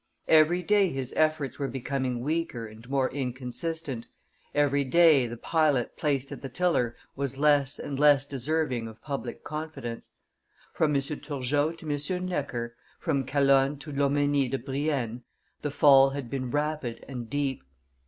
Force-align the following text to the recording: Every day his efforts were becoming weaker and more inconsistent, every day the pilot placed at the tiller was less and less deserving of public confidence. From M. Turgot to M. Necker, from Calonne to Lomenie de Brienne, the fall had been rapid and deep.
Every 0.27 0.63
day 0.63 0.89
his 0.89 1.13
efforts 1.15 1.59
were 1.59 1.67
becoming 1.67 2.21
weaker 2.21 2.65
and 2.65 2.89
more 2.89 3.07
inconsistent, 3.11 4.07
every 4.55 4.83
day 4.83 5.27
the 5.27 5.37
pilot 5.37 5.95
placed 5.95 6.31
at 6.31 6.41
the 6.41 6.49
tiller 6.49 6.95
was 7.15 7.37
less 7.37 7.77
and 7.77 7.99
less 7.99 8.25
deserving 8.25 8.87
of 8.87 9.03
public 9.03 9.43
confidence. 9.43 10.13
From 10.73 10.95
M. 10.95 11.01
Turgot 11.03 11.77
to 11.77 11.85
M. 12.15 12.25
Necker, 12.25 12.75
from 12.99 13.25
Calonne 13.25 13.77
to 13.77 13.91
Lomenie 13.91 14.49
de 14.49 14.57
Brienne, 14.57 15.21
the 15.61 15.69
fall 15.69 16.09
had 16.09 16.31
been 16.31 16.49
rapid 16.49 17.05
and 17.07 17.29
deep. 17.29 17.61